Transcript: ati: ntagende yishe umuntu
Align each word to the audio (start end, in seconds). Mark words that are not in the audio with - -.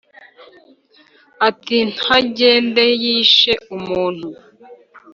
ati: 1.47 1.77
ntagende 1.93 2.83
yishe 3.03 3.53
umuntu 3.75 4.27